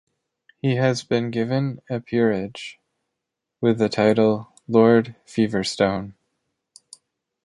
He 0.57 0.77
has 0.77 1.03
been 1.03 1.29
given 1.29 1.79
a 1.87 1.99
peerage, 1.99 2.79
with 3.61 3.77
the 3.77 3.87
title 3.87 4.51
Lord 4.67 5.15
Feverstone. 5.27 6.15